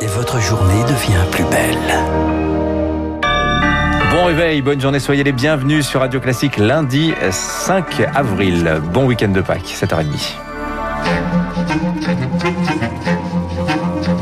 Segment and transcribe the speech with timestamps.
[0.00, 1.78] et votre journée devient plus belle.
[4.10, 8.80] Bon réveil, bonne journée, soyez les bienvenus sur Radio Classique lundi 5 avril.
[8.92, 10.34] Bon week-end de Pâques, 7h30.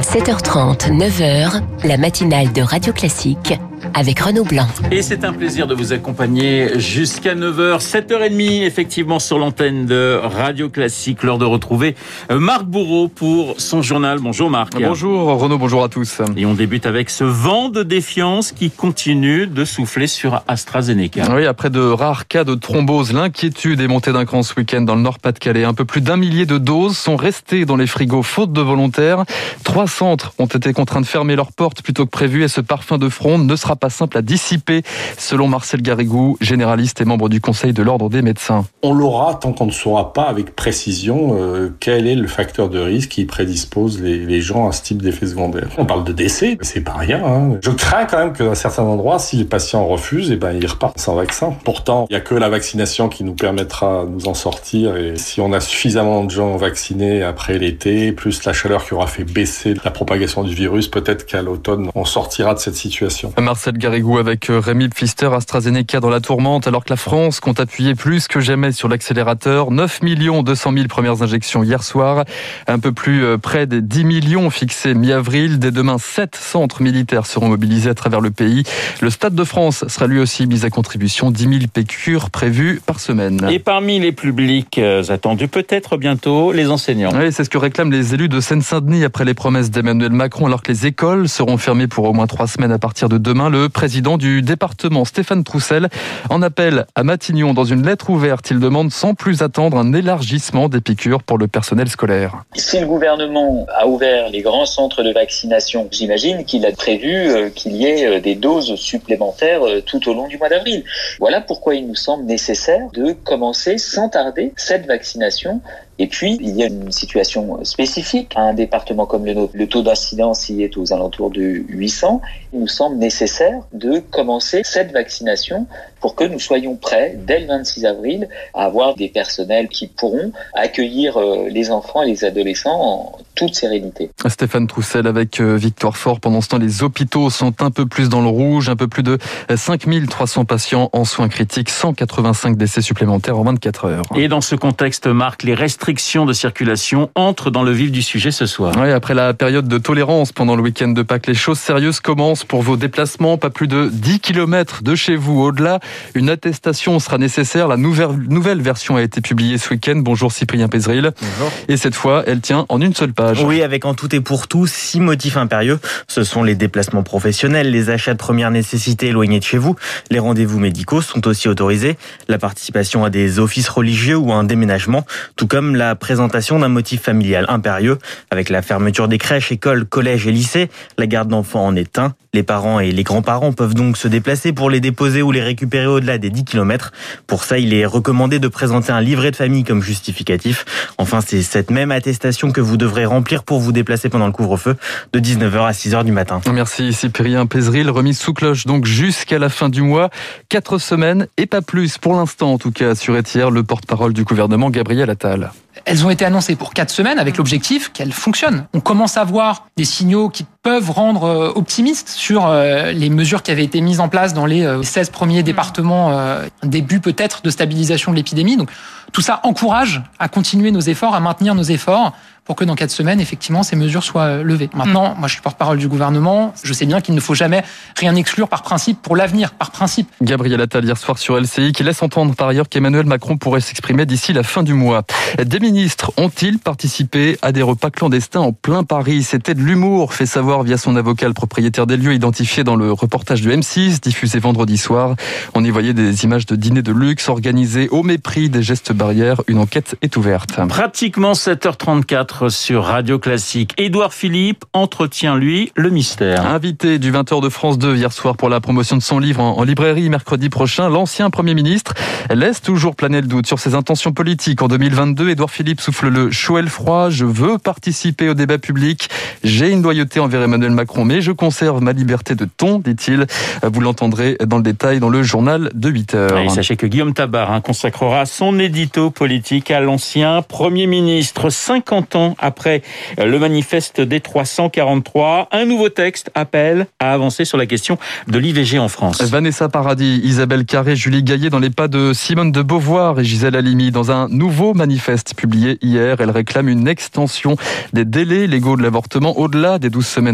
[0.00, 3.54] 7h30, 9h, la matinale de Radio Classique
[3.94, 4.66] avec Renaud Blanc.
[4.90, 10.68] Et c'est un plaisir de vous accompagner jusqu'à 9h, 7h30 effectivement sur l'antenne de Radio
[10.68, 11.22] Classique.
[11.22, 11.94] L'heure de retrouver
[12.30, 14.18] Marc Bourreau pour son journal.
[14.20, 14.74] Bonjour Marc.
[14.80, 16.20] Bonjour Renaud, bonjour à tous.
[16.36, 21.34] Et on débute avec ce vent de défiance qui continue de souffler sur AstraZeneca.
[21.34, 24.96] Oui, après de rares cas de thrombose, l'inquiétude est montée d'un cran ce week-end dans
[24.96, 25.64] le Nord-Pas-de-Calais.
[25.64, 29.24] Un peu plus d'un millier de doses sont restées dans les frigos faute de volontaires.
[29.62, 32.98] Trois centres ont été contraints de fermer leurs portes plutôt que prévu et ce parfum
[32.98, 34.82] de fronde ne sera pas simple à dissiper,
[35.18, 38.64] selon Marcel Garrigou, généraliste et membre du Conseil de l'Ordre des médecins.
[38.82, 42.78] On l'aura tant qu'on ne saura pas avec précision euh, quel est le facteur de
[42.78, 45.68] risque qui prédispose les, les gens à ce type d'effet secondaire.
[45.78, 47.22] On parle de décès, c'est pas rien.
[47.24, 47.58] Hein.
[47.62, 50.98] Je crains quand même qu'à certains endroits, si les patients refusent, eh ben, ils repartent
[50.98, 51.54] sans vaccin.
[51.64, 54.96] Pourtant, il n'y a que la vaccination qui nous permettra de nous en sortir.
[54.96, 59.06] Et si on a suffisamment de gens vaccinés après l'été, plus la chaleur qui aura
[59.06, 63.32] fait baisser la propagation du virus, peut-être qu'à l'automne, on sortira de cette situation.
[63.40, 67.60] Marcel Garrigou avec euh, Rémi Pfister, AstraZeneca dans la tourmente, alors que la France compte
[67.60, 69.70] appuyer plus que jamais sur l'accélérateur.
[69.70, 72.24] 9 millions 200 000 premières injections hier soir,
[72.66, 75.58] un peu plus euh, près des 10 millions fixés mi-avril.
[75.58, 78.64] Dès demain, 7 centres militaires seront mobilisés à travers le pays.
[79.00, 83.00] Le Stade de France sera lui aussi mis à contribution, 10 000 pécures prévues par
[83.00, 83.46] semaine.
[83.50, 87.12] Et parmi les publics euh, attendus peut-être bientôt, les enseignants.
[87.14, 90.62] Oui, c'est ce que réclament les élus de Seine-Saint-Denis après les promesses d'Emmanuel Macron, alors
[90.62, 93.48] que les écoles seront fermées pour au moins trois semaines à partir de demain.
[93.48, 95.88] Le président du département, Stéphane Troussel,
[96.30, 98.50] en appelle à Matignon dans une lettre ouverte.
[98.50, 102.44] Il demande sans plus attendre un élargissement des piqûres pour le personnel scolaire.
[102.54, 107.50] Si le gouvernement a ouvert les grands centres de vaccination, j'imagine qu'il a prévu euh,
[107.50, 110.84] qu'il y ait euh, des doses supplémentaires euh, tout au long du mois d'avril.
[111.18, 115.60] Voilà pourquoi il nous semble nécessaire de commencer sans tarder cette vaccination
[115.98, 118.32] et puis, il y a une situation spécifique.
[118.34, 122.20] Un département comme le nôtre, le taux d'incidence y est aux alentours de 800.
[122.52, 125.66] Il nous semble nécessaire de commencer cette vaccination
[126.04, 130.32] pour que nous soyons prêts, dès le 26 avril, à avoir des personnels qui pourront
[130.52, 131.18] accueillir
[131.50, 134.10] les enfants et les adolescents en toute sérénité.
[134.28, 136.20] Stéphane Troussel avec Victoire Fort.
[136.20, 139.02] Pendant ce temps, les hôpitaux sont un peu plus dans le rouge, un peu plus
[139.02, 139.16] de
[139.56, 144.04] 5300 patients en soins critiques, 185 décès supplémentaires en 24 heures.
[144.14, 148.30] Et dans ce contexte, Marc, les restrictions de circulation entrent dans le vif du sujet
[148.30, 148.74] ce soir.
[148.78, 152.44] Oui, après la période de tolérance pendant le week-end de Pâques, les choses sérieuses commencent
[152.44, 153.38] pour vos déplacements.
[153.38, 155.40] Pas plus de 10 km de chez vous.
[155.40, 155.80] Au-delà,
[156.14, 157.68] une attestation sera nécessaire.
[157.68, 159.96] La nouvelle, nouvelle version a été publiée ce week-end.
[159.96, 161.12] Bonjour Cyprien Pézril.
[161.20, 161.52] Bonjour.
[161.68, 163.42] Et cette fois, elle tient en une seule page.
[163.42, 165.78] Oui, avec en tout et pour tout six motifs impérieux.
[166.08, 169.76] Ce sont les déplacements professionnels, les achats de première nécessité éloignés de chez vous.
[170.10, 171.96] Les rendez-vous médicaux sont aussi autorisés.
[172.28, 175.04] La participation à des offices religieux ou à un déménagement,
[175.36, 177.98] tout comme la présentation d'un motif familial impérieux.
[178.30, 182.14] Avec la fermeture des crèches, écoles, collèges et lycées, la garde d'enfants en est un.
[182.34, 185.86] Les parents et les grands-parents peuvent donc se déplacer pour les déposer ou les récupérer
[185.86, 186.90] au-delà des 10 km.
[187.28, 190.64] Pour ça, il est recommandé de présenter un livret de famille comme justificatif.
[190.98, 194.74] Enfin, c'est cette même attestation que vous devrez remplir pour vous déplacer pendant le couvre-feu
[195.12, 196.40] de 19h à 6h du matin.
[196.52, 197.88] Merci Cyprien Pézril.
[197.88, 200.10] Remise sous cloche donc jusqu'à la fin du mois.
[200.48, 204.24] Quatre semaines et pas plus pour l'instant en tout cas, assurait hier le porte-parole du
[204.24, 205.52] gouvernement Gabriel Attal.
[205.84, 208.66] Elles ont été annoncées pour quatre semaines avec l'objectif qu'elles fonctionnent.
[208.74, 213.64] On commence à voir des signaux qui peuvent rendre optimistes sur les mesures qui avaient
[213.64, 218.16] été mises en place dans les 16 premiers départements, un début peut-être de stabilisation de
[218.16, 218.56] l'épidémie.
[218.56, 218.70] Donc
[219.12, 222.12] tout ça encourage à continuer nos efforts, à maintenir nos efforts
[222.44, 224.68] pour que dans quatre semaines, effectivement, ces mesures soient levées.
[224.74, 226.52] Maintenant, moi, je suis porte-parole du gouvernement.
[226.62, 227.64] Je sais bien qu'il ne faut jamais
[227.96, 230.10] rien exclure par principe pour l'avenir, par principe.
[230.20, 234.04] Gabriel Attal hier soir sur LCI, qui laisse entendre par ailleurs qu'Emmanuel Macron pourrait s'exprimer
[234.04, 235.04] d'ici la fin du mois.
[235.42, 239.22] Des ministres ont-ils participé à des repas clandestins en plein Paris?
[239.22, 242.92] C'était de l'humour, fait savoir via son avocat le propriétaire des lieux identifié dans le
[242.92, 245.16] reportage de M6 diffusé vendredi soir.
[245.54, 249.40] On y voyait des images de dîners de luxe organisés au mépris des gestes barrières.
[249.48, 250.60] Une enquête est ouverte.
[250.68, 253.72] Pratiquement 7h34 sur Radio Classique.
[253.78, 256.46] Édouard Philippe entretient, lui, le mystère.
[256.46, 259.62] Invité du 20h de France 2 hier soir pour la promotion de son livre en,
[259.64, 261.94] librairie mercredi prochain, l'ancien Premier ministre
[262.30, 264.62] laisse toujours planer le doute sur ses intentions politiques.
[264.62, 267.10] En 2022, Édouard Philippe souffle le chaud et le froid.
[267.10, 269.08] Je veux participer au débat public.
[269.42, 273.26] J'ai une loyauté envers Emmanuel Macron, mais je conserve ma liberté de ton, dit-il.
[273.62, 276.38] Vous l'entendrez dans le détail dans le journal de 8 heures.
[276.38, 282.16] Et sachez que Guillaume Tabar hein, consacrera son édito politique à l'ancien Premier ministre 50
[282.16, 282.82] ans après
[283.18, 285.48] le manifeste des 343.
[285.52, 287.98] Un nouveau texte appelle à avancer sur la question
[288.28, 289.22] de l'IVG en France.
[289.22, 293.56] Vanessa Paradis, Isabelle Carré, Julie Gaillet dans les pas de Simone de Beauvoir et Gisèle
[293.56, 296.16] Halimi dans un nouveau manifeste publié hier.
[296.20, 297.56] Elle réclame une extension
[297.92, 300.33] des délais légaux de l'avortement au-delà des 12 semaines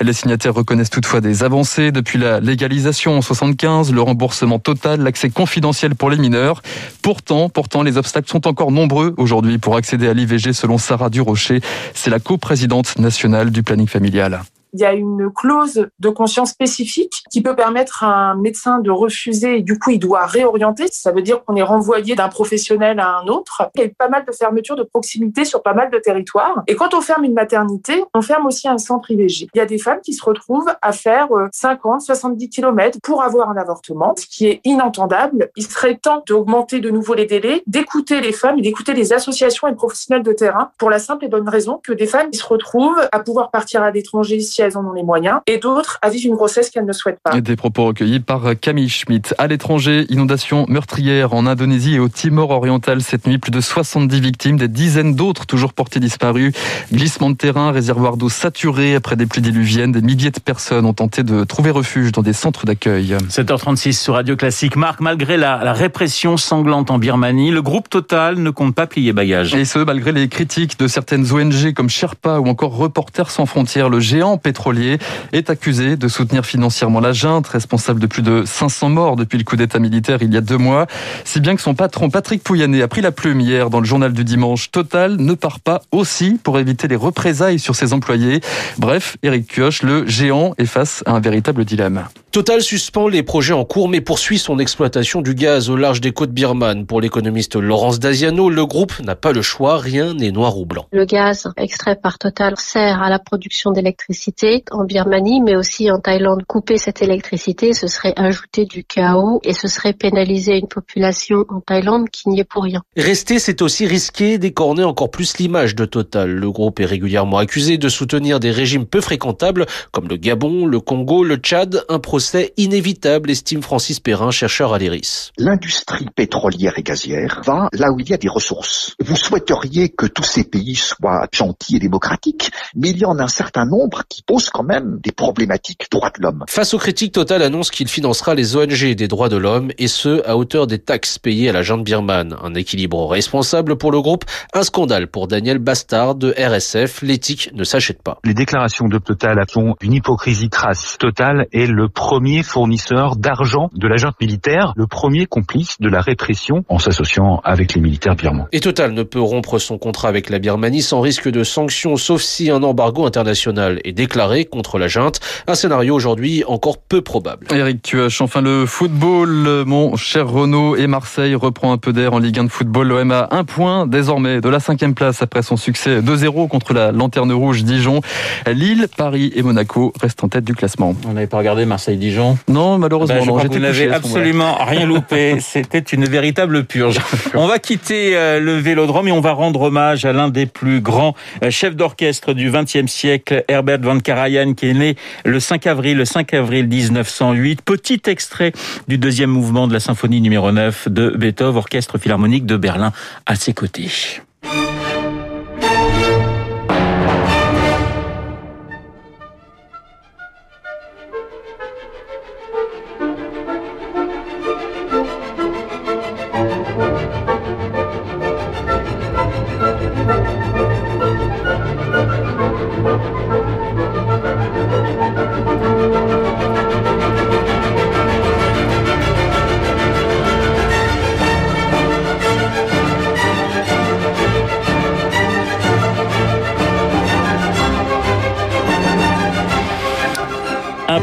[0.00, 5.30] Les signataires reconnaissent toutefois des avancées depuis la légalisation en 75, le remboursement total, l'accès
[5.30, 6.62] confidentiel pour les mineurs.
[7.02, 11.60] Pourtant, pourtant, les obstacles sont encore nombreux aujourd'hui pour accéder à l'IVG selon Sarah Durocher.
[11.94, 14.42] C'est la coprésidente nationale du planning familial
[14.78, 18.92] il y a une clause de conscience spécifique qui peut permettre à un médecin de
[18.92, 20.86] refuser du coup il doit réorienter.
[20.92, 23.70] Ça veut dire qu'on est renvoyé d'un professionnel à un autre.
[23.74, 26.62] Il y a eu pas mal de fermetures de proximité sur pas mal de territoires.
[26.68, 29.48] Et quand on ferme une maternité, on ferme aussi un centre IVG.
[29.52, 33.50] Il y a des femmes qui se retrouvent à faire 50, 70 km pour avoir
[33.50, 35.50] un avortement, ce qui est inentendable.
[35.56, 39.74] Il serait temps d'augmenter de nouveau les délais, d'écouter les femmes d'écouter les associations et
[39.74, 43.00] professionnels de terrain pour la simple et bonne raison que des femmes qui se retrouvent
[43.12, 46.26] à pouvoir partir à l'étranger si elles en ont les moyens, et d'autres à vivre
[46.26, 47.40] une grossesse qu'elles ne souhaitent pas.
[47.40, 49.34] Des propos recueillis par Camille Schmitt.
[49.38, 53.38] À l'étranger, inondation meurtrière en Indonésie et au Timor oriental cette nuit.
[53.38, 56.52] Plus de 70 victimes, des dizaines d'autres toujours portées disparues.
[56.92, 59.92] Glissement de terrain, réservoir d'eau saturé après des pluies diluviennes.
[59.92, 63.16] Des milliers de personnes ont tenté de trouver refuge dans des centres d'accueil.
[63.28, 64.76] 7h36 sur Radio Classique.
[64.76, 69.12] Marc, malgré la, la répression sanglante en Birmanie, le groupe Total ne compte pas plier
[69.12, 69.54] bagage.
[69.54, 73.88] Et ce, malgré les critiques de certaines ONG comme Sherpa ou encore Reporters sans frontières,
[73.88, 74.96] le géant pétrolier
[75.34, 79.44] est accusé de soutenir financièrement la junte, responsable de plus de 500 morts depuis le
[79.44, 80.86] coup d'état militaire il y a deux mois.
[81.24, 84.14] Si bien que son patron Patrick Pouyanné a pris la plume hier dans le journal
[84.14, 84.70] du dimanche.
[84.70, 88.40] Total ne part pas aussi pour éviter les représailles sur ses employés.
[88.78, 92.06] Bref, Eric Kioch, le géant, est face à un véritable dilemme.
[92.30, 96.12] Total suspend les projets en cours mais poursuit son exploitation du gaz au large des
[96.12, 96.86] côtes birmanes.
[96.86, 100.86] Pour l'économiste Laurence Daziano, le groupe n'a pas le choix, rien n'est noir ou blanc.
[100.92, 104.37] Le gaz extrait par Total sert à la production d'électricité
[104.70, 106.44] en Birmanie mais aussi en Thaïlande.
[106.46, 111.60] Couper cette électricité, ce serait ajouter du chaos et ce serait pénaliser une population en
[111.60, 112.82] Thaïlande qui n'y est pour rien.
[112.96, 116.30] Rester, c'est aussi risquer d'écorner encore plus l'image de Total.
[116.30, 120.80] Le groupe est régulièrement accusé de soutenir des régimes peu fréquentables comme le Gabon, le
[120.80, 125.32] Congo, le Tchad, un procès inévitable, estime Francis Perrin, chercheur à l'IRIS.
[125.38, 128.94] L'industrie pétrolière et gazière va là où il y a des ressources.
[129.00, 133.24] Vous souhaiteriez que tous ces pays soient gentils et démocratiques, mais il y en a
[133.24, 136.44] un certain nombre qui posent quand même des problématiques droits de l'homme.
[136.48, 140.22] Face aux critiques, Total annonce qu'il financera les ONG des droits de l'homme et ce,
[140.28, 142.36] à hauteur des taxes payées à la junte birmane.
[142.44, 147.00] Un équilibre responsable pour le groupe, un scandale pour Daniel Bastard de RSF.
[147.00, 148.18] L'éthique ne s'achète pas.
[148.22, 150.98] Les déclarations de Total font une hypocrisie crasse.
[150.98, 156.02] Total est le premier fournisseur d'argent de la junte militaire, le premier complice de la
[156.02, 158.46] répression en s'associant avec les militaires birmans.
[158.52, 162.20] Et Total ne peut rompre son contrat avec la Birmanie sans risque de sanctions, sauf
[162.20, 164.17] si un embargo international est déclaré
[164.50, 165.20] contre la junte.
[165.46, 167.46] Un scénario aujourd'hui encore peu probable.
[167.54, 172.18] Eric Tuach, enfin le football, mon cher Renaud et Marseille reprend un peu d'air en
[172.18, 172.88] Ligue 1 de football.
[172.88, 176.90] L'OM a un point désormais de la cinquième place après son succès 2-0 contre la
[176.90, 178.00] Lanterne Rouge Dijon.
[178.46, 180.96] Lille, Paris et Monaco restent en tête du classement.
[181.06, 183.14] On n'avait pas regardé Marseille-Dijon Non, malheureusement.
[183.14, 185.38] Ben, je non, crois que vous n'avez absolument rien loupé.
[185.40, 186.98] C'était une véritable purge.
[187.34, 190.80] On va quitter euh, le Vélodrome et on va rendre hommage à l'un des plus
[190.80, 194.96] grands euh, chefs d'orchestre du XXe siècle, Herbert von Karajan, qui est né
[195.26, 197.60] le 5 avril, le 5 avril 1908.
[197.60, 198.52] Petit extrait
[198.88, 202.92] du deuxième mouvement de la symphonie numéro 9 de Beethoven, orchestre philharmonique de Berlin
[203.26, 203.90] à ses côtés.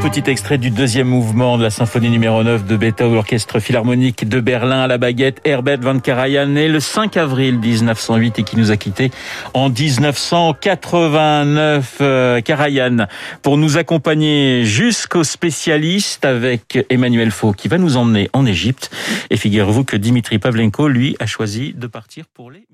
[0.09, 4.39] Petit extrait du deuxième mouvement de la symphonie numéro 9 de Beethoven, l'orchestre philharmonique de
[4.39, 8.69] Berlin à la baguette, Herbert von Karajan, né le 5 avril 1908 et qui nous
[8.69, 9.09] a quittés
[9.55, 11.97] en 1989.
[12.01, 13.07] Euh, Karajan,
[13.41, 18.91] pour nous accompagner jusqu'au spécialiste avec Emmanuel Faux, qui va nous emmener en Égypte.
[19.31, 22.67] Et figurez-vous que Dimitri Pavlenko, lui, a choisi de partir pour les